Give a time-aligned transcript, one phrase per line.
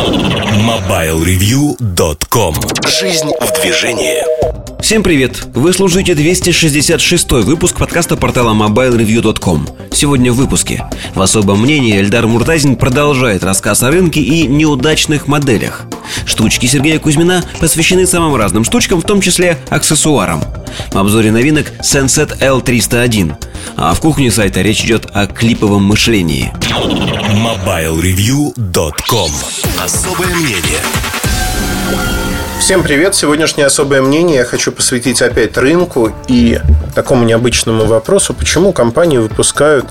[0.00, 0.39] Yeah.
[0.70, 2.54] MobileReview.com
[2.86, 4.22] Жизнь в движении.
[4.80, 5.42] Всем привет!
[5.52, 10.84] Вы слушаете 266 выпуск подкаста портала MobileReview.com Сегодня в выпуске.
[11.16, 15.86] В особом мнении Эльдар Муртазин продолжает рассказ о рынке и неудачных моделях.
[16.24, 20.40] Штучки Сергея Кузьмина посвящены самым разным штучкам, в том числе аксессуарам.
[20.92, 23.34] В обзоре новинок Senset L301
[23.76, 26.52] А в кухне сайта речь идет о клиповом мышлении.
[26.70, 29.32] MobileReview.com
[29.82, 30.59] Особое мнение
[32.70, 33.14] Всем привет!
[33.16, 36.60] Сегодняшнее особое мнение я хочу посвятить опять рынку и
[36.94, 39.86] такому необычному вопросу, почему компании выпускают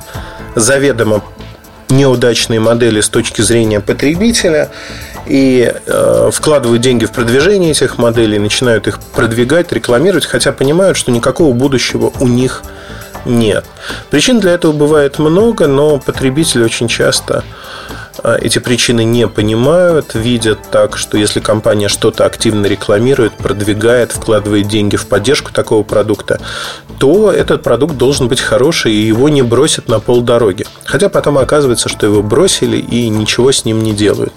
[0.56, 1.22] заведомо
[1.90, 4.70] неудачные модели с точки зрения потребителя
[5.28, 11.12] и э, вкладывают деньги в продвижение этих моделей, начинают их продвигать, рекламировать, хотя понимают, что
[11.12, 12.64] никакого будущего у них
[13.26, 13.66] нет.
[14.10, 17.44] Причин для этого бывает много, но потребители очень часто
[18.24, 24.96] эти причины не понимают, видят так, что если компания что-то активно рекламирует, продвигает, вкладывает деньги
[24.96, 26.40] в поддержку такого продукта,
[27.00, 30.66] то этот продукт должен быть хороший, и его не бросят на полдороги.
[30.84, 34.34] Хотя потом оказывается, что его бросили и ничего с ним не делают.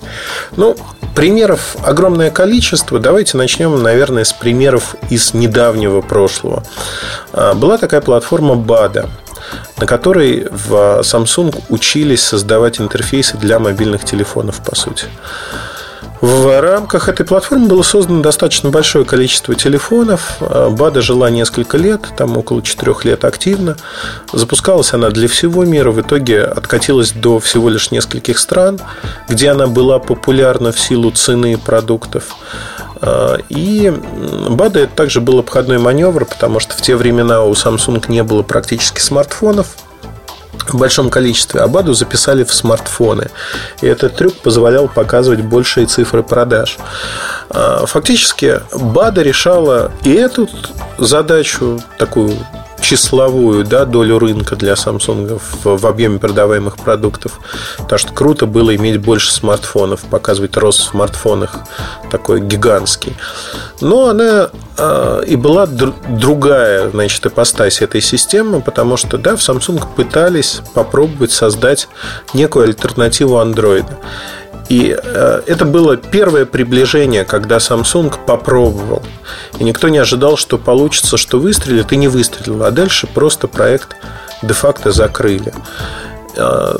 [0.56, 0.77] Ну,
[1.14, 3.00] примеров огромное количество.
[3.00, 6.62] Давайте начнем, наверное, с примеров из недавнего прошлого.
[7.33, 9.08] А, была такая платформа BADA
[9.83, 15.06] на которой в Samsung учились создавать интерфейсы для мобильных телефонов, по сути.
[16.20, 20.36] В рамках этой платформы было создано достаточно большое количество телефонов.
[20.41, 23.77] БАДа жила несколько лет, там около 4 лет активно.
[24.33, 28.78] Запускалась она для всего мира, в итоге откатилась до всего лишь нескольких стран,
[29.28, 32.36] где она была популярна в силу цены продуктов.
[33.03, 33.92] А, и
[34.48, 38.42] БАДа это также был обходной маневр, потому что в те времена у Samsung не было
[38.42, 39.77] практически смартфонов
[40.69, 43.30] в большом количестве, а БАДу записали в смартфоны.
[43.80, 46.78] И этот трюк позволял показывать большие цифры продаж.
[47.50, 50.48] А, фактически БАДа решала и эту
[50.98, 52.36] задачу, такую
[52.83, 57.40] числовую да, долю рынка для Samsung в, в объеме продаваемых продуктов.
[57.79, 61.61] Потому что круто было иметь больше смартфонов, показывать рост в смартфонах
[62.11, 63.17] такой гигантский.
[63.80, 69.40] Но она э, и была др- другая значит, ипостась этой системы, потому что да, в
[69.40, 71.89] Samsung пытались попробовать создать
[72.34, 73.86] некую альтернативу Android.
[74.72, 79.02] И э, это было первое приближение, когда Samsung попробовал.
[79.58, 82.64] И никто не ожидал, что получится, что выстрелит, и не выстрелил.
[82.64, 83.96] А дальше просто проект
[84.42, 85.52] де-факто закрыли.
[86.37, 86.77] Э,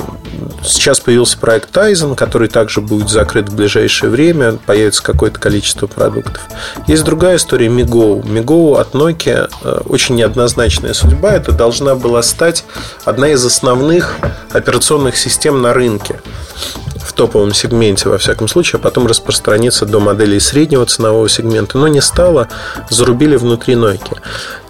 [0.63, 4.53] сейчас появился проект Tizen, который также будет закрыт в ближайшее время.
[4.65, 6.41] Появится какое-то количество продуктов.
[6.87, 8.23] Есть другая история Migo.
[8.23, 11.33] Migo от Nokia э, очень неоднозначная судьба.
[11.33, 12.65] Это должна была стать
[13.05, 14.17] одна из основных
[14.51, 16.19] операционных систем на рынке
[17.03, 21.87] в топовом сегменте, во всяком случае, а потом распространиться до моделей среднего ценового сегмента, но
[21.87, 22.47] не стало,
[22.89, 24.19] зарубили внутри Nokia.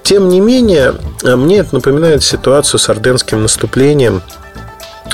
[0.01, 4.21] Тем не менее, мне это напоминает ситуацию с орденским наступлением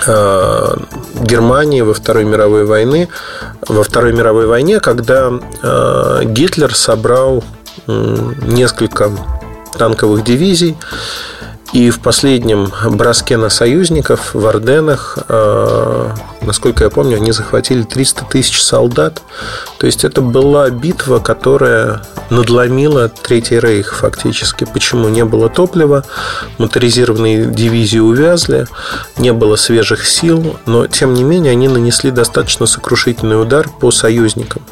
[0.07, 3.09] Германии во Второй мировой войны,
[3.67, 7.43] во Второй мировой войне, когда э, Гитлер собрал
[7.87, 9.11] несколько
[9.77, 10.77] танковых дивизий
[11.71, 16.09] и в последнем броске на союзников в Орденах, э,
[16.41, 19.21] насколько я помню, они захватили 300 тысяч солдат.
[19.77, 24.65] То есть это была битва, которая надломила Третий Рейх фактически.
[24.65, 25.09] Почему?
[25.09, 26.05] Не было топлива,
[26.57, 28.65] моторизированные дивизии увязли,
[29.17, 34.63] не было свежих сил, но тем не менее они нанесли достаточно сокрушительный удар по союзникам.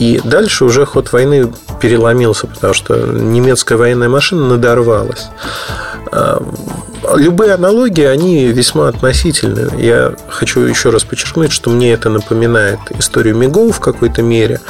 [0.00, 5.28] И дальше уже ход войны переломился, потому что немецкая военная машина надорвалась.
[6.10, 6.42] А,
[7.16, 9.70] любые аналогии, они весьма относительны.
[9.78, 14.60] Я хочу еще раз подчеркнуть, что мне это напоминает историю Мигоу в какой-то мере.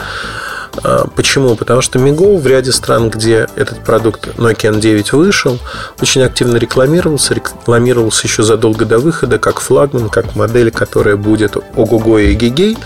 [0.82, 1.56] А, почему?
[1.56, 5.58] Потому что Migo в ряде стран, где этот продукт Nokia N9 вышел,
[6.00, 12.18] очень активно рекламировался, рекламировался еще задолго до выхода, как флагман, как модель, которая будет ого-го
[12.18, 12.78] и гигей,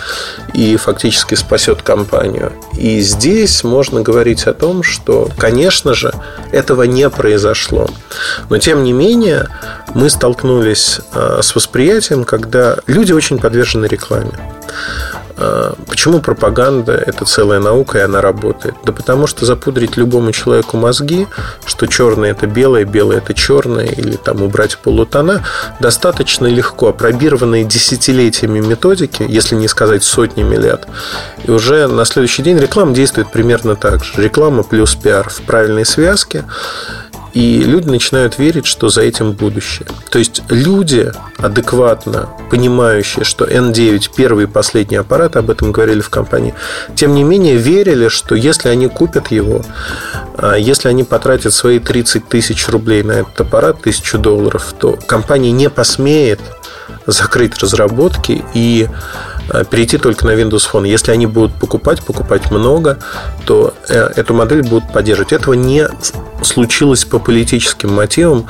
[0.53, 2.53] и фактически спасет компанию.
[2.77, 6.13] И здесь можно говорить о том, что, конечно же,
[6.53, 7.89] этого не произошло.
[8.51, 9.49] Но, тем не менее,
[9.95, 14.33] мы столкнулись а, с восприятием, когда люди очень подвержены рекламе.
[15.37, 18.75] А, почему пропаганда– это целая наука, и она работает?
[18.85, 21.27] Да потому что запудрить любому человеку мозги,
[21.67, 25.45] что черное– это белое, белое– это черное, или там убрать полутона,
[25.81, 26.93] достаточно легко.
[26.93, 30.87] Пробированные десятилетиями методики, если не сказать сотнями лет,
[31.45, 34.23] и уже на следующий день реклама действует примерно так же.
[34.23, 36.45] Реклама плюс пиар в правильной связке
[37.35, 39.89] И люди начинают верить, что за этим будущее.
[40.11, 46.11] То есть люди адекватно понимающие, что N9 первый и последний аппарат, об этом говорили в
[46.11, 46.55] компании,
[46.95, 49.63] тем не менее верили, что если они купят его,
[50.37, 55.51] а, если они потратят свои 30 тысяч рублей на этот аппарат, тысячу долларов, то компания
[55.51, 56.41] не посмеет
[57.07, 58.89] закрыть разработки и
[59.63, 60.89] перейти только на Windows Phone.
[60.89, 62.99] Если они будут покупать, покупать много,
[63.45, 65.33] то э, эту модель будут поддерживать.
[65.33, 65.89] Этого не
[66.43, 68.47] случилось по политическим мотивам.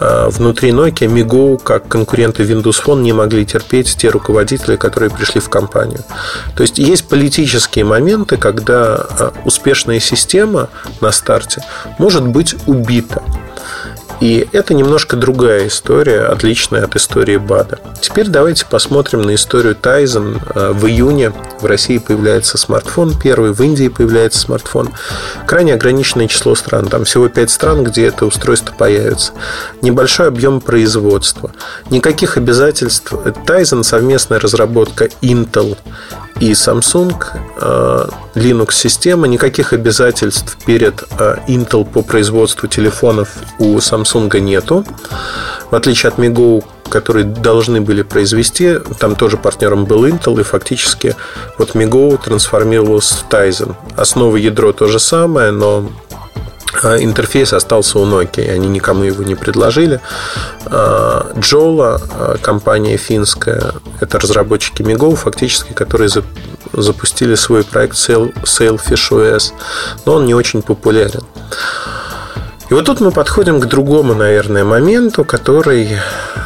[0.00, 5.40] Э, внутри Nokia Migo, как конкуренты Windows Phone, не могли терпеть те руководители, которые пришли
[5.40, 6.02] в компанию.
[6.56, 9.06] То есть есть политические моменты, когда
[9.44, 10.68] успешная система
[11.00, 11.62] на старте
[11.98, 13.22] может быть убита.
[14.20, 17.78] И это немножко другая история, отличная от истории БАДа.
[18.00, 20.40] Теперь давайте посмотрим на историю Тайзен.
[20.54, 24.90] Э, в июне в России появляется смартфон первый, в Индии появляется смартфон.
[25.46, 26.86] Крайне ограниченное число стран.
[26.86, 29.32] Там всего 5 стран, где это устройство появится.
[29.80, 31.52] Небольшой объем производства.
[31.90, 33.12] Никаких обязательств.
[33.46, 35.78] Тайзен совместная разработка Intel
[36.38, 37.14] и Samsung
[37.60, 39.26] э, Linux-система.
[39.26, 43.28] Никаких обязательств перед э, Intel по производству телефонов
[43.58, 44.84] у Samsung нету.
[45.70, 51.14] В отличие от MiGo, которые должны были произвести, там тоже партнером был Intel, и фактически
[51.58, 53.74] вот MiGo трансформировался в Tizen.
[53.96, 55.90] Основа ядро то же самое, но
[56.84, 60.00] интерфейс остался у Nokia, они никому его не предложили.
[61.38, 66.10] Джола, а, компания финская, это разработчики Migo, фактически, которые
[66.72, 69.52] запустили свой проект Sailfish OS,
[70.06, 71.22] но он не очень популярен.
[72.70, 75.98] И вот тут мы подходим к другому, наверное, моменту, который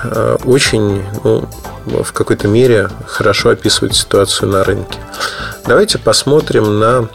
[0.05, 1.47] а, очень, ну,
[1.87, 4.99] в какой-то мере хорошо описывает ситуацию на рынке.
[5.67, 7.09] Давайте посмотрим на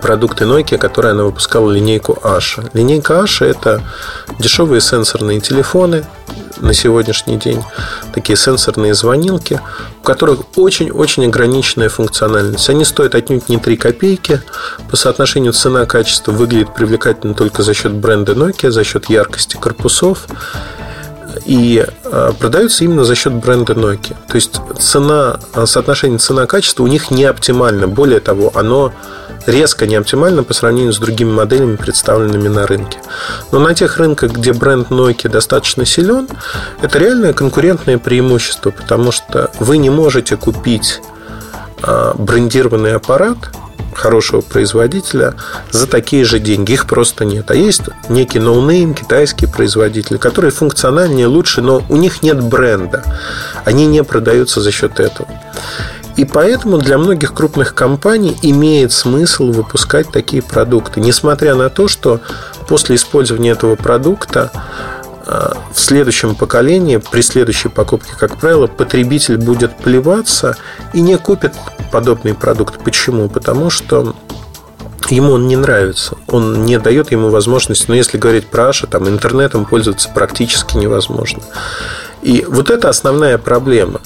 [0.00, 2.68] продукты Nokia, которые она выпускала линейку Asha.
[2.72, 3.82] Линейка Asha– это
[4.38, 6.04] дешевые сенсорные телефоны
[6.60, 7.62] на сегодняшний день,
[8.14, 9.60] такие сенсорные звонилки,
[10.00, 12.68] у которых очень-очень ограниченная функциональность.
[12.70, 14.40] Они стоят отнюдь не 3 копейки.
[14.90, 20.26] По соотношению цена-качество выглядит привлекательно только за счет бренда Nokia, за счет яркости корпусов
[21.44, 24.16] и а, продаются именно за счет бренда Nokia.
[24.28, 27.88] То есть цена, соотношение цена-качество у них не оптимально.
[27.88, 28.92] Более того, оно
[29.46, 32.98] резко не оптимально по сравнению с другими моделями, представленными на рынке.
[33.50, 36.28] Но на тех рынках, где бренд Nokia достаточно силен,
[36.80, 41.00] это реальное конкурентное преимущество, потому что вы не можете купить
[41.82, 43.38] а, брендированный аппарат
[43.94, 45.34] хорошего производителя
[45.70, 46.72] за такие же деньги.
[46.72, 47.50] Их просто нет.
[47.50, 53.04] А есть некий no-name, китайские производители, которые функциональнее, лучше, но у них нет бренда.
[53.64, 55.28] Они не продаются за счет этого.
[56.16, 62.20] И поэтому для многих крупных компаний имеет смысл выпускать такие продукты, несмотря на то, что
[62.68, 64.50] после использования этого продукта
[65.26, 70.56] в следующем поколении, при следующей покупке, как правило, потребитель будет плеваться
[70.92, 71.54] и не купит
[71.90, 72.82] подобный продукт.
[72.82, 73.28] Почему?
[73.28, 74.14] Потому что
[75.10, 76.16] ему он не нравится.
[76.28, 81.42] Он не дает ему возможности, но если говорить про Аша, там интернетом пользоваться практически невозможно.
[82.22, 84.00] И вот это основная проблема.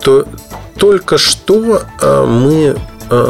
[0.00, 0.26] То
[0.78, 2.76] только что э, мы э,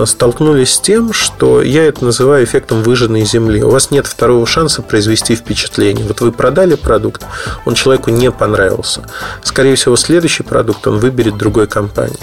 [0.06, 3.62] столкнулись с тем, что я это называю эффектом выжженной земли.
[3.62, 6.06] У вас нет второго шанса произвести впечатление.
[6.06, 7.24] Вот вы продали продукт,
[7.64, 9.02] он человеку не понравился.
[9.42, 12.18] Скорее всего, следующий продукт он выберет другой компании.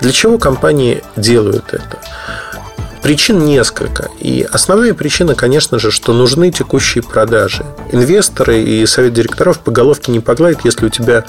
[0.00, 1.98] Для чего компании делают это?
[3.02, 4.10] Причин несколько.
[4.18, 7.64] И основная причина, конечно же, что нужны текущие продажи.
[7.92, 11.24] Инвесторы и совет директоров по головке не погладят, если у тебя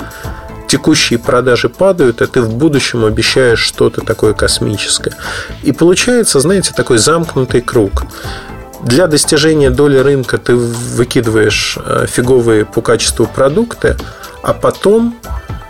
[0.72, 5.14] текущие продажи падают, а ты в будущем обещаешь что-то такое космическое.
[5.64, 8.06] И получается, знаете, такой замкнутый круг.
[8.82, 13.98] Для достижения доли рынка ты выкидываешь э, фиговые по качеству продукты,
[14.44, 15.18] а потом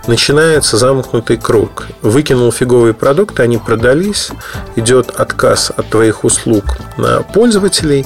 [0.06, 1.88] начинается замкнутый круг.
[2.04, 4.30] Выкинул фиговые продукты, они продались,
[4.76, 8.06] идет отказ от твоих услуг на пользователей,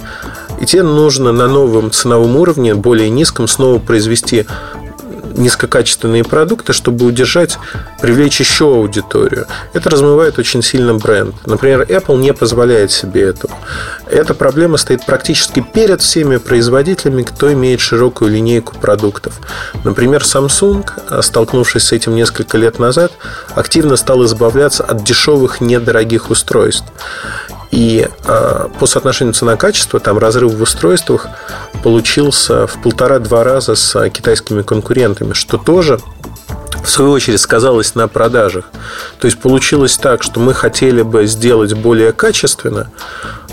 [0.62, 4.46] и тебе нужно на новом ценовом уровне, более низком, снова произвести
[5.38, 7.58] низкокачественные продукты, чтобы удержать,
[8.02, 9.48] привлечь еще аудиторию.
[9.74, 11.36] Это размывает очень сильно бренд.
[11.46, 13.54] Например, Apple не позволяет себе этого.
[14.08, 19.40] Эта проблема стоит практически перед всеми производителями, кто имеет широкую линейку продуктов.
[19.84, 23.12] Например, Samsung, столкнувшись с этим несколько лет назад,
[23.56, 26.86] активно стал избавляться от дешевых недорогих устройств.
[27.76, 31.28] И э, по соотношению цена-качество, там разрыв в устройствах
[31.84, 36.00] получился в полтора-два раза с китайскими конкурентами, что тоже
[36.82, 38.70] в свою очередь сказалось на продажах.
[39.20, 42.92] То есть получилось так, что мы хотели бы сделать более качественно,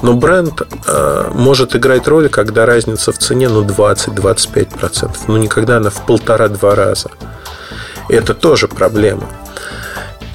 [0.03, 5.17] Но бренд э, может играть роль, когда разница в цене ну, 20-25%.
[5.27, 7.11] Ну, никогда она в полтора-два раза.
[8.09, 9.29] Это тоже проблема.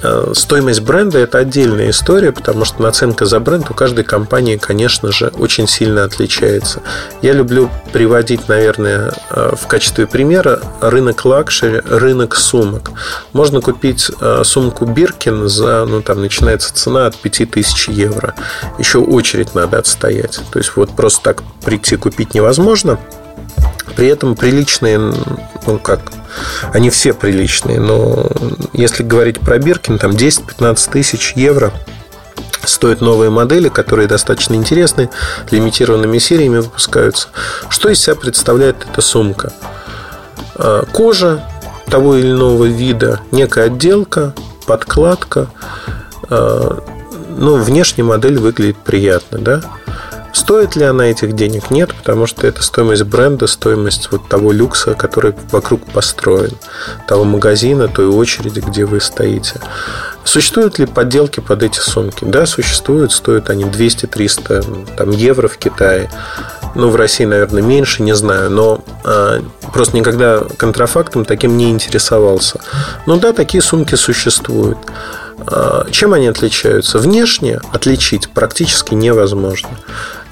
[0.04, 5.12] Э, стоимость бренда– это отдельная история, потому что наценка за бренд у каждой компании, конечно
[5.12, 6.82] же, очень сильно отличается.
[7.22, 12.92] Я люблю приводить, наверное, э, в качестве примера рынок luxury, рынок сумок.
[13.34, 18.36] Можно купить э, сумку Биркин за, ну, там начинается цена от 5000 евро.
[18.78, 20.40] Еще очередь надо отстоять.
[20.52, 23.00] То есть, вот просто так прийти купить невозможно.
[23.96, 26.02] При этом приличные, ну как,
[26.74, 28.30] они все приличные, но
[28.74, 31.72] если говорить про Биркин, там 10-15 тысяч евро
[32.64, 35.10] стоят новые модели, которые достаточно интересны,
[35.52, 37.30] лимитированными сериями выпускаются.
[37.70, 39.54] Что из себя представляет эта сумка?
[40.56, 41.44] А, кожа
[41.90, 44.34] того или иного вида, некая отделка,
[44.66, 45.48] подкладка.
[46.30, 46.84] А,
[47.30, 49.62] ну, внешне модель выглядит приятно, да?
[50.38, 51.72] Стоит ли она этих денег?
[51.72, 56.52] Нет, потому что это стоимость бренда, стоимость вот того люкса, который вокруг построен,
[57.08, 59.60] того магазина, той очереди, где вы стоите.
[60.24, 62.24] Существуют ли подделки под эти сумки?
[62.24, 63.14] Да, существуют.
[63.14, 66.08] Стоят они 200-300 там, евро в Китае.
[66.76, 68.52] Ну, в России, наверное, меньше, не знаю.
[68.52, 69.42] Но э,
[69.74, 72.60] просто никогда контрафактом таким не интересовался.
[73.08, 74.78] Но да, такие сумки существуют.
[75.50, 77.00] Э, чем они отличаются?
[77.00, 79.70] Внешне отличить практически невозможно.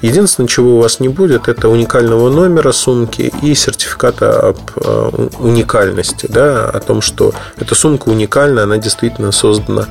[0.02, 6.26] Единственное, чего у вас не будет, это уникального номера сумки и сертификата об э, уникальности,
[6.28, 9.86] да, о том, что эта сумка уникальна, она действительно создана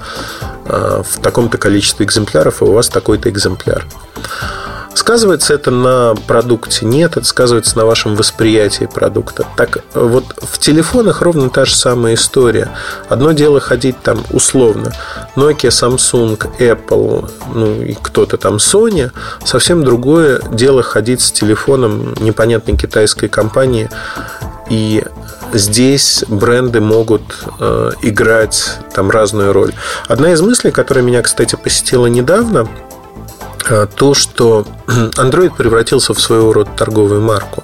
[0.66, 3.86] э, в таком-то количестве экземпляров, и у вас такой-то экземпляр.
[4.96, 6.86] Сказывается это на продукте?
[6.86, 9.46] Нет, это сказывается на вашем восприятии продукта.
[9.58, 12.72] Так вот в телефонах ровно та же самая история.
[13.10, 14.94] Одно дело ходить там условно.
[15.36, 19.12] Nokia, Samsung, Apple, ну и кто-то там Sony.
[19.44, 23.90] Совсем другое дело ходить с телефоном непонятной китайской компании
[24.70, 25.04] и
[25.54, 27.22] здесь бренды могут
[27.60, 29.74] э, играть там разную роль.
[30.08, 32.68] Одна из мыслей, которая меня, кстати, посетила недавно,
[33.96, 37.64] то, что Android превратился в своего рода торговую марку,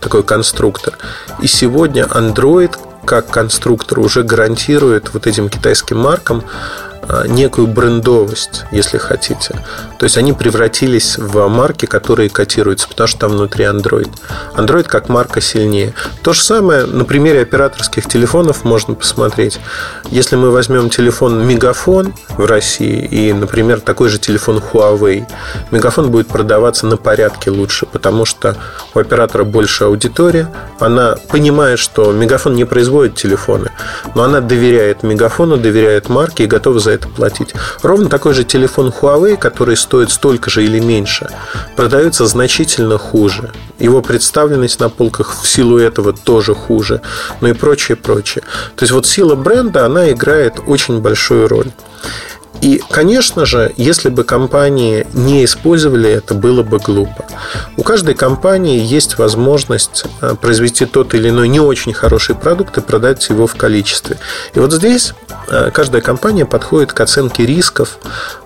[0.00, 0.98] такой конструктор.
[1.40, 6.91] И сегодня Android как конструктор уже гарантирует вот этим китайским маркам а,
[7.26, 9.58] некую брендовость, если хотите.
[9.98, 14.10] То есть они превратились в марки, которые котируются, потому что там внутри Android.
[14.56, 15.94] Android как марка сильнее.
[16.22, 19.60] То же самое на примере операторских телефонов можно посмотреть.
[20.10, 25.26] Если мы возьмем телефон Мегафон в России и, например, такой же телефон Huawei,
[25.70, 28.56] Мегафон будет продаваться на порядке лучше, потому что
[28.94, 33.70] у оператора больше аудитория, она понимает, что Мегафон не производит телефоны,
[34.14, 37.54] но она доверяет Мегафону, доверяет марке и готова за это платить.
[37.82, 41.28] Ровно такой же телефон Huawei, который стоит столько же или меньше,
[41.76, 43.52] продается значительно хуже.
[43.78, 47.00] Его представленность на полках в силу этого тоже хуже.
[47.40, 48.44] Ну и прочее, прочее.
[48.76, 51.72] То есть вот сила бренда, она играет очень большую роль.
[52.62, 57.26] И, конечно же, если бы компании не использовали это, было бы глупо.
[57.76, 62.80] У каждой компании есть возможность э, произвести тот или иной не очень хороший продукт и
[62.80, 64.18] продать его в количестве.
[64.54, 65.12] И вот здесь
[65.48, 67.98] э, каждая компания подходит к оценке рисков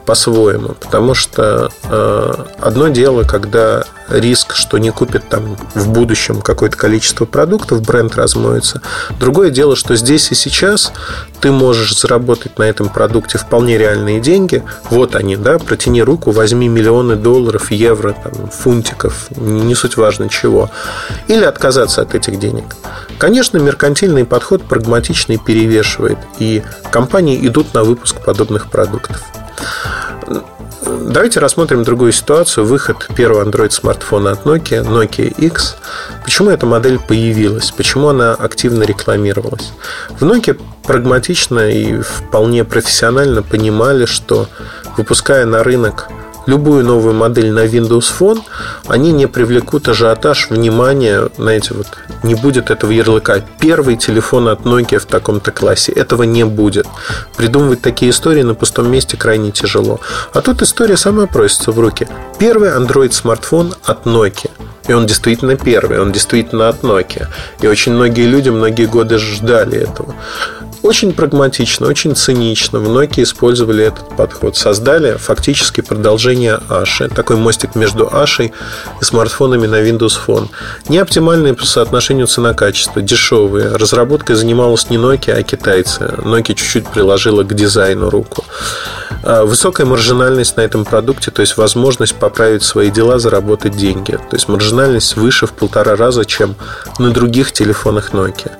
[0.07, 6.77] по-своему, потому что э, одно дело, когда риск, что не купит там в будущем какое-то
[6.77, 8.81] количество продуктов, бренд размоется.
[9.19, 10.93] Другое дело, что здесь и сейчас
[11.41, 14.63] ты можешь заработать на этом продукте вполне реальные деньги.
[14.91, 20.71] Вот они, да, протяни руку, возьми миллионы долларов, евро, там, фунтиков, не суть важно чего.
[21.29, 22.65] Или отказаться от этих денег.
[23.19, 29.23] Конечно, меркантильный подход прагматичный перевешивает, и компании идут на выпуск подобных продуктов.
[30.83, 32.67] Давайте рассмотрим другую ситуацию.
[32.67, 35.77] Выход первого Android-смартфона от Nokia, Nokia X.
[36.25, 37.71] Почему эта модель появилась?
[37.71, 39.73] Почему она активно рекламировалась?
[40.11, 44.49] В Nokia прагматично и вполне профессионально понимали, что
[44.97, 46.09] выпуская на рынок
[46.47, 48.41] любую новую модель на Windows Phone,
[48.87, 51.87] они не привлекут ажиотаж, внимания, знаете, вот
[52.23, 53.43] не будет этого ярлыка.
[53.61, 55.93] Первый телефон от Nokia в таком-то классе.
[55.93, 56.87] Этого не будет.
[57.37, 60.01] Придумывать такие истории на пустом месте крайне тяжело.
[60.33, 62.09] А тут история сама просится в руки.
[62.39, 64.51] Первый Android-смартфон от Nokia.
[64.89, 67.27] И он действительно первый, он действительно от Nokia.
[67.61, 70.15] И очень многие люди многие годы ждали этого.
[70.83, 72.79] Очень прагматично, очень цинично.
[72.79, 74.57] Nokia использовали этот подход.
[74.57, 77.09] Создали фактически продолжение Аши.
[77.09, 78.53] Такой мостик между Ашей
[79.01, 80.49] и смартфонами на Windows Phone.
[80.89, 83.75] Не оптимальные по соотношению цена-качество, дешевые.
[83.75, 86.05] Разработкой занималась не Nokia, а китайцы.
[86.19, 88.45] Nokia чуть-чуть приложила к дизайну руку.
[89.23, 94.13] А, высокая маржинальность на этом продукте, то есть возможность поправить свои дела, заработать деньги.
[94.13, 96.55] То есть маржинальность выше в полтора раза, чем
[96.99, 98.53] на других телефонах Nokia.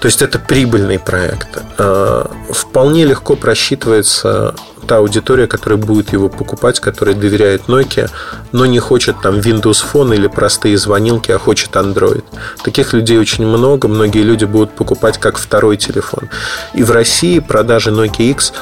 [0.00, 1.48] То есть это прибыльный проект.
[1.78, 4.54] А, вполне легко просчитывается
[4.86, 8.10] та аудитория, которая будет его покупать, которая доверяет Nokia,
[8.52, 12.24] но не хочет там Windows Phone или простые звонилки, а хочет Android.
[12.62, 13.88] Таких людей очень много.
[13.88, 16.30] Многие люди будут покупать как второй телефон.
[16.74, 18.52] И в России продажи Nokia X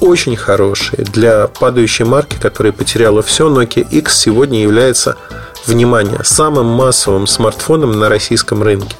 [0.00, 1.04] очень хорошие.
[1.04, 5.16] Для падающей марки, которая потеряла все, Nokia X сегодня является,
[5.66, 8.96] внимание, самым массовым смартфоном на российском рынке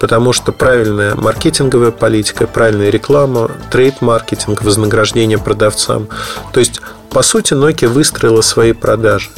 [0.00, 6.08] потому что правильная маркетинговая политика, правильная реклама, трейд-маркетинг, вознаграждение продавцам.
[6.52, 9.30] То есть, по сути, Nokia выстроила свои продажи.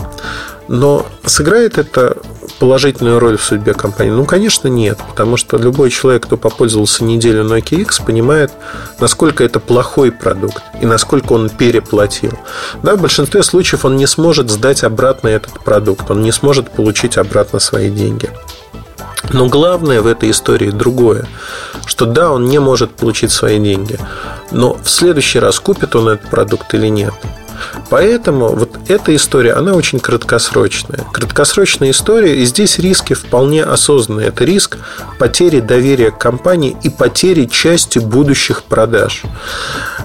[0.68, 2.18] Но сыграет это
[2.58, 4.10] положительную роль в судьбе компании?
[4.10, 8.52] Ну, конечно, нет, потому что любой человек, кто попользовался неделю Nokia X, понимает,
[9.00, 12.32] насколько это плохой продукт и насколько он переплатил.
[12.82, 17.16] Да, в большинстве случаев он не сможет сдать обратно этот продукт, он не сможет получить
[17.16, 18.30] обратно свои деньги.
[19.30, 21.26] Но главное в этой истории другое,
[21.86, 23.98] что да, он не может получить свои деньги,
[24.50, 27.14] но в следующий раз купит он этот продукт или нет.
[27.90, 31.04] Поэтому вот эта история, она очень краткосрочная.
[31.12, 34.28] Краткосрочная история, и здесь риски вполне осознанные.
[34.28, 34.78] Это риск
[35.18, 39.22] потери доверия к компании и потери части будущих продаж.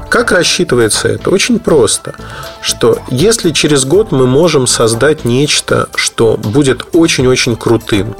[0.09, 1.29] Как рассчитывается это?
[1.29, 2.13] Очень просто,
[2.61, 8.15] что если через год мы можем создать нечто, что будет очень-очень крутым,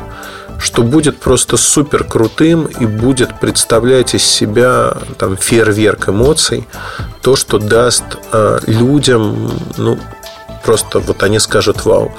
[0.59, 6.67] что будет просто супер крутым и будет представлять из себя там фейерверк эмоций,
[7.21, 9.97] то, что даст э, людям, ну,
[10.63, 12.11] просто вот они скажут «Вау».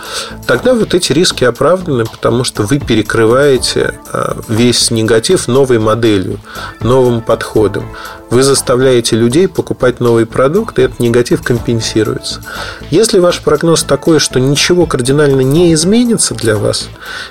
[0.47, 6.39] Тогда вот эти риски оправданы, потому что вы перекрываете а, весь негатив новой моделью,
[6.81, 7.89] новым подходом.
[8.35, 12.41] Вы заставляете людей покупать новый продукт, и этот негатив компенсируется.
[12.91, 16.89] Если ваш прогноз такой, что ничего кардинально не изменится для вас,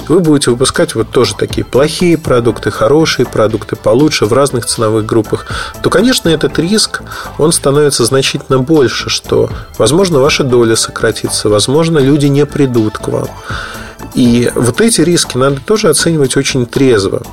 [0.07, 5.45] вы будете выпускать вот тоже такие плохие продукты, хорошие продукты, получше в разных ценовых группах,
[5.81, 7.01] то, конечно, этот риск,
[7.37, 13.27] он становится значительно больше, что, возможно, ваша доля сократится, возможно, люди не придут к вам.
[14.13, 17.23] И вот эти риски надо тоже оценивать очень трезво.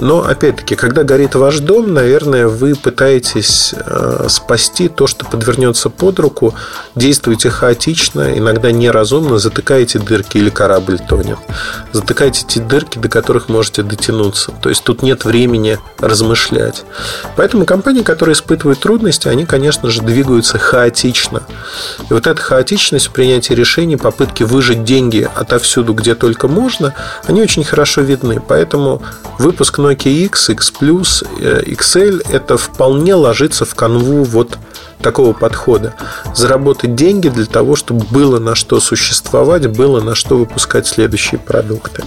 [0.00, 6.18] Но, опять-таки, когда горит ваш дом, наверное, вы пытаетесь э, спасти то, что подвернется под
[6.18, 6.54] руку,
[6.96, 11.38] действуете хаотично, иногда неразумно, затыкаете дырки или корабль тонет.
[11.92, 14.52] Затыкаете те дырки, до которых можете дотянуться.
[14.60, 16.84] То есть тут нет времени размышлять.
[17.36, 21.44] Поэтому компании, которые испытывают трудности, они, конечно же, двигаются хаотично.
[22.10, 27.40] И вот эта хаотичность в принятии решений, попытки выжить деньги отовсюду, где только можно, они
[27.40, 28.42] очень хорошо видны.
[28.46, 29.02] Поэтому
[29.38, 34.58] выпуск Nokia X, X Plus, э, XL это вполне ложится в канву вот
[35.00, 35.94] такого подхода.
[36.34, 42.04] Заработать деньги для того, чтобы было на что существовать, было на что выпускать следующие продукты.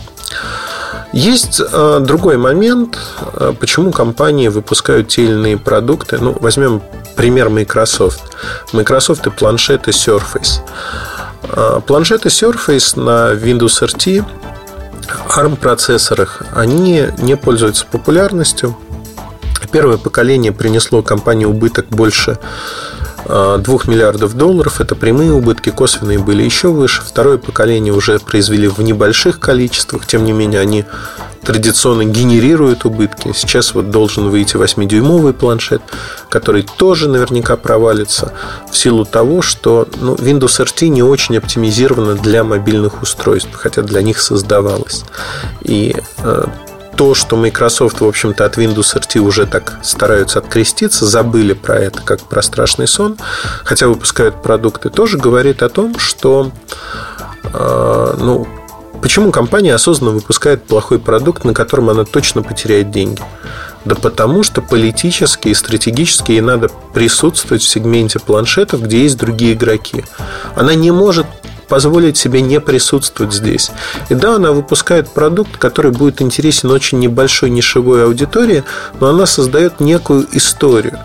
[1.13, 2.97] Есть э, другой момент,
[3.33, 6.17] э, почему компании выпускают те или иные продукты.
[6.19, 6.81] Ну, возьмем
[7.15, 8.23] пример Microsoft.
[8.73, 10.59] Microsoft и планшеты Surface.
[11.49, 14.25] Э, планшеты Surface на Windows RT
[15.35, 18.75] ARM-процессорах, они не пользуются популярностью.
[19.71, 22.39] Первое поколение принесло компании убыток больше
[23.25, 24.79] 2 а, миллиардов долларов.
[24.79, 27.01] Это прямые убытки, косвенные были еще выше.
[27.01, 30.85] Второе поколение уже произвели в небольших количествах, тем не менее они
[31.43, 33.31] традиционно генерируют убытки.
[33.35, 35.81] Сейчас вот должен выйти 8-дюймовый планшет,
[36.29, 38.33] который тоже наверняка провалится
[38.71, 44.01] в силу того, что ну, Windows RT не очень оптимизирована для мобильных устройств, хотя для
[44.01, 45.03] них создавалась.
[45.61, 46.45] И э,
[46.95, 52.01] то, что Microsoft, в общем-то, от Windows RT уже так стараются откреститься, забыли про это,
[52.01, 53.17] как про страшный сон,
[53.63, 56.51] хотя выпускают продукты, тоже говорит о том, что
[57.43, 58.47] э, ну,
[59.01, 63.21] Почему компания осознанно выпускает плохой продукт, на котором она точно потеряет деньги?
[63.83, 69.53] Да потому что политически и стратегически ей надо присутствовать в сегменте планшетов, где есть другие
[69.53, 70.03] игроки.
[70.55, 71.27] Она не может
[71.67, 73.71] позволить себе не присутствовать здесь.
[74.09, 78.63] И да, она выпускает продукт, который будет интересен очень небольшой нишевой аудитории,
[78.99, 80.99] но она создает некую историю.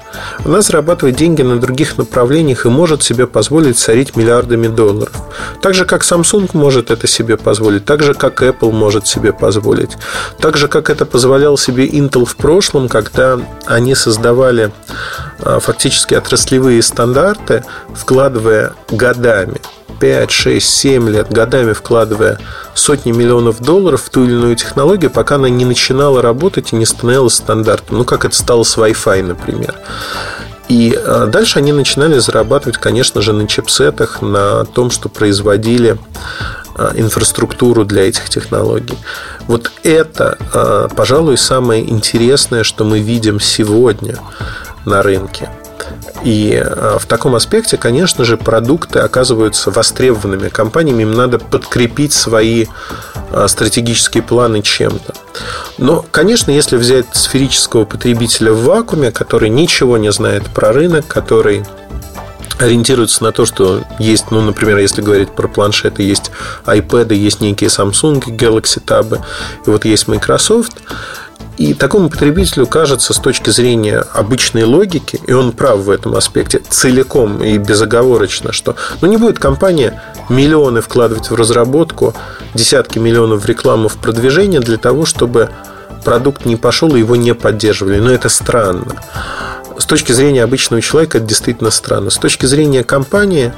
[0.44, 5.12] Она зарабатывает деньги на других направлениях и может себе позволить царить миллиардами долларов.
[5.60, 9.96] Так же, как Samsung может это себе позволить, так же, как Apple может себе позволить.
[10.38, 14.72] Так же, как это позволял себе Intel в прошлом, когда они создавали
[15.38, 19.60] а, фактически отраслевые стандарты, вкладывая годами
[20.00, 22.38] 5, 6, 7 лет, годами вкладывая
[22.74, 26.86] сотни миллионов долларов в ту или иную технологию, пока она не начинала работать и не
[26.86, 27.98] становилась стандартом.
[27.98, 29.74] Ну, как это стало с Wi-Fi, например.
[30.68, 35.98] И а, дальше они начинали зарабатывать, конечно же, на чипсетах, на том, что производили
[36.76, 38.96] а, инфраструктуру для этих технологий.
[39.48, 44.16] Вот это, а, пожалуй, самое интересное, что мы видим сегодня
[44.86, 45.50] на рынке.
[46.24, 51.02] И э, в таком аспекте, конечно же, продукты оказываются востребованными компаниями.
[51.02, 52.66] Им надо подкрепить свои
[53.30, 55.14] э, стратегические планы чем-то.
[55.78, 61.64] Но, конечно, если взять сферического потребителя в вакууме, который ничего не знает про рынок, который
[62.58, 66.30] ориентируется на то, что есть, ну, например, если говорить про планшеты, есть
[66.66, 69.18] iPad, есть некие Samsung, Galaxy Tab,
[69.66, 70.74] и вот есть Microsoft,
[71.58, 76.62] и такому потребителю кажется с точки зрения обычной логики, и он прав в этом аспекте,
[76.68, 82.14] целиком и безоговорочно, что ну, не будет компания миллионы вкладывать в разработку,
[82.54, 85.50] десятки миллионов в рекламу, в продвижение для того, чтобы
[86.04, 88.00] продукт не пошел и его не поддерживали.
[88.00, 88.96] Но это странно.
[89.78, 92.10] С точки зрения обычного человека это действительно странно.
[92.10, 93.52] С точки зрения компании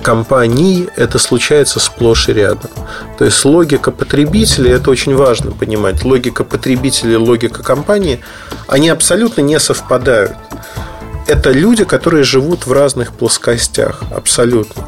[0.00, 2.70] компаний это случается сплошь и рядом.
[3.18, 8.20] То есть логика потребителя, это очень важно понимать, логика потребителя и логика компании,
[8.66, 10.32] они абсолютно не совпадают.
[11.26, 14.84] Это люди, которые живут в разных плоскостях, абсолютно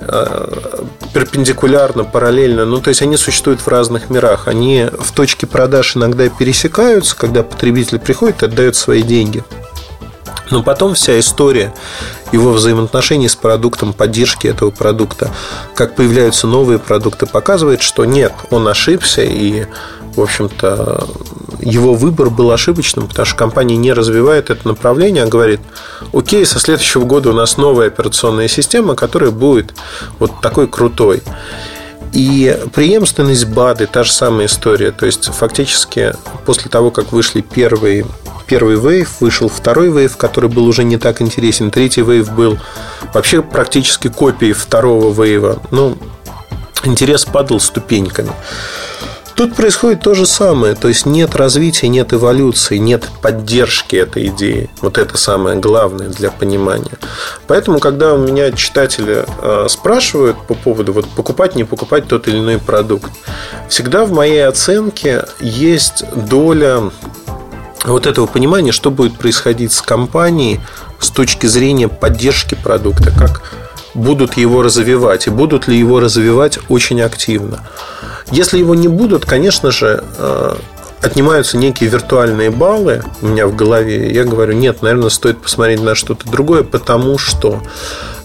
[0.00, 0.84] э,
[1.14, 2.66] перпендикулярно, параллельно.
[2.66, 4.46] Ну, то есть они существуют в разных мирах.
[4.46, 9.42] Они в точке продаж иногда пересекаются, когда потребитель приходит и отдает свои деньги.
[10.50, 11.72] Но потом вся история
[12.32, 15.30] его взаимоотношений с продуктом, поддержки этого продукта,
[15.74, 19.66] как появляются новые продукты, показывает, что нет, он ошибся, и,
[20.14, 21.06] в общем-то,
[21.60, 25.60] его выбор был ошибочным, потому что компания не развивает это направление, а говорит,
[26.12, 29.74] окей, со следующего года у нас новая операционная система, которая будет
[30.18, 31.22] вот такой крутой.
[32.12, 34.90] И преемственность БАДы та же самая история.
[34.90, 36.12] То есть, фактически,
[36.44, 38.04] после того, как вышли первые
[38.50, 41.70] первый вейв, вышел второй вейв, который был уже не так интересен.
[41.70, 42.58] Третий вейв был
[43.14, 45.62] вообще практически копией второго вейва.
[45.70, 45.96] Ну,
[46.84, 48.32] интерес падал ступеньками.
[49.40, 54.68] Тут происходит то же самое, то есть нет развития, нет эволюции, нет поддержки этой идеи.
[54.82, 56.98] Вот это самое главное для понимания.
[57.46, 62.36] Поэтому, когда у меня читатели э, спрашивают по поводу вот покупать, не покупать тот или
[62.36, 63.10] иной продукт,
[63.70, 66.90] всегда в моей оценке есть доля
[67.86, 70.60] вот этого понимания, что будет происходить с компанией
[70.98, 73.40] с точки зрения поддержки продукта, как
[73.94, 77.60] будут его развивать, и будут ли его развивать очень активно.
[78.30, 80.54] Если его не будут, конечно же, э,
[81.02, 84.12] отнимаются некие виртуальные баллы у меня в голове.
[84.12, 87.62] Я говорю, нет, наверное, стоит посмотреть на что-то другое, потому что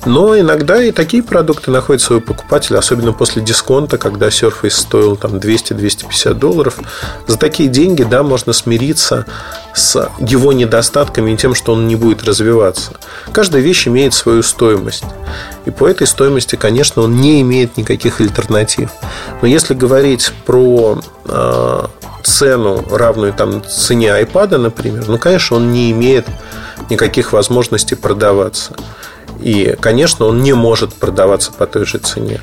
[0.05, 5.35] но иногда и такие продукты находят своего покупателя, особенно после дисконта, когда Surface стоил там
[5.35, 6.77] 200-250 долларов.
[7.27, 9.25] За такие деньги, да, можно смириться
[9.73, 12.91] с его недостатками и тем, что он не будет развиваться.
[13.31, 15.03] Каждая вещь имеет свою стоимость.
[15.65, 18.91] И по этой стоимости, конечно, он не имеет никаких альтернатив.
[19.41, 21.87] Но если говорить про э,
[22.23, 26.25] цену, равную там цене iPad, например, ну, конечно, он не имеет
[26.89, 28.75] никаких возможностей продаваться.
[29.39, 32.41] И, конечно, он не может продаваться по той же цене.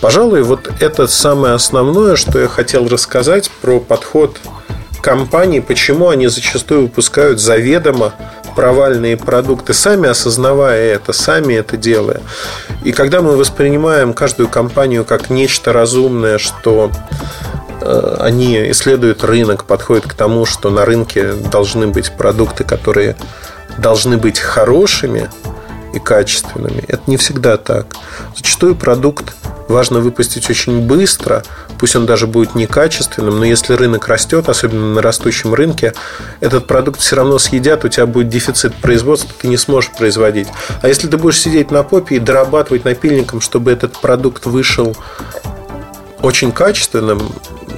[0.00, 4.38] Пожалуй, вот это самое основное, что я хотел рассказать про подход
[5.00, 8.12] компаний, почему они зачастую выпускают заведомо
[8.56, 12.22] провальные продукты, сами осознавая это, сами это делая.
[12.84, 16.90] И когда мы воспринимаем каждую компанию как нечто разумное, что
[17.82, 23.16] э, они исследуют рынок, подходят к тому, что на рынке должны быть продукты, которые
[23.78, 25.30] должны быть хорошими,
[25.96, 26.84] и качественными.
[26.86, 27.86] Это не всегда так.
[28.36, 29.34] Зачастую продукт
[29.68, 31.42] важно выпустить очень быстро,
[31.78, 35.92] пусть он даже будет некачественным, но если рынок растет, особенно на растущем рынке,
[36.40, 40.48] этот продукт все равно съедят, у тебя будет дефицит производства, ты не сможешь производить.
[40.82, 44.96] А если ты будешь сидеть на попе и дорабатывать напильником, чтобы этот продукт вышел
[46.22, 47.20] очень качественным,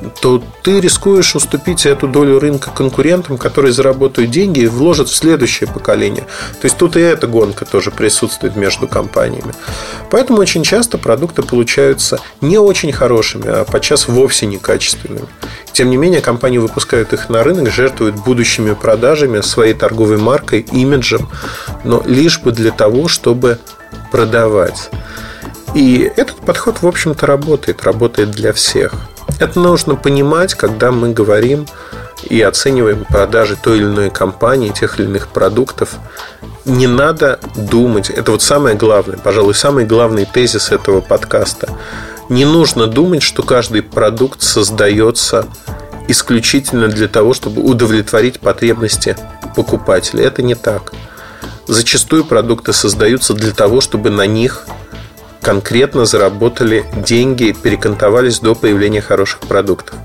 [0.09, 5.69] то ты рискуешь уступить эту долю рынка конкурентам, которые заработают деньги и вложат в следующее
[5.69, 6.27] поколение.
[6.61, 9.53] То есть тут и эта гонка тоже присутствует между компаниями.
[10.11, 15.27] Поэтому очень часто продукты получаются не очень хорошими, а подчас вовсе некачественными.
[15.73, 21.29] Тем не менее, компании выпускают их на рынок, жертвуют будущими продажами, своей торговой маркой, имиджем,
[21.85, 23.59] но лишь бы для того, чтобы
[24.11, 24.91] продавать.
[25.75, 28.95] И этот подход, в общем-то, работает, работает для всех.
[29.39, 31.67] Это нужно понимать, когда мы говорим
[32.29, 35.95] и оцениваем продажи той или иной компании, тех или иных продуктов.
[36.65, 41.69] Не надо думать, это вот самое главное, пожалуй, самый главный тезис этого подкаста.
[42.29, 45.47] Не нужно думать, что каждый продукт создается
[46.09, 49.17] исключительно для того, чтобы удовлетворить потребности
[49.55, 50.25] покупателя.
[50.25, 50.93] Это не так.
[51.67, 54.67] Зачастую продукты создаются для того, чтобы на них
[55.43, 59.97] конкретно заработали деньги, перекантовались до появления хороших продуктов.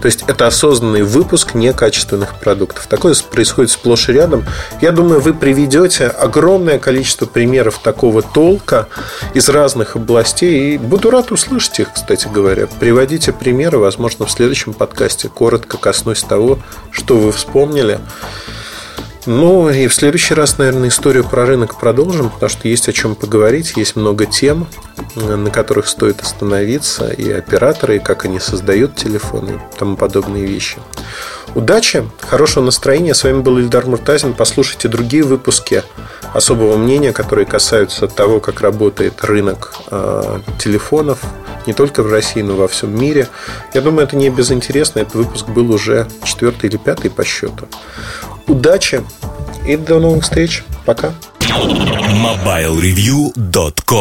[0.00, 2.86] То есть это осознанный выпуск некачественных продуктов.
[2.86, 4.44] Такое происходит сплошь и рядом.
[4.80, 8.88] Я думаю, вы приведете огромное количество примеров такого толка
[9.34, 10.74] из разных областей.
[10.74, 12.66] И буду рад услышать их, кстати говоря.
[12.66, 16.58] Приводите примеры, возможно, в следующем подкасте коротко коснусь того,
[16.90, 17.98] что вы вспомнили.
[19.24, 23.14] Ну и в следующий раз, наверное, историю про рынок продолжим, потому что есть о чем
[23.14, 24.66] поговорить, есть много тем,
[25.14, 30.78] на которых стоит остановиться, и операторы, и как они создают телефоны и тому подобные вещи.
[31.54, 33.14] Удачи, хорошего настроения.
[33.14, 34.32] С вами был Ильдар Муртазин.
[34.32, 35.84] Послушайте другие выпуски
[36.32, 41.20] особого мнения, которые касаются того, как работает рынок э, телефонов,
[41.66, 43.28] не только в России, но во всем мире.
[43.74, 45.00] Я думаю, это не безинтересно.
[45.00, 47.68] Этот выпуск был уже четвертый или пятый по счету.
[48.46, 49.02] Удачи
[49.66, 50.64] и до новых встреч.
[50.84, 51.12] Пока.
[51.40, 53.82] MobileReview.com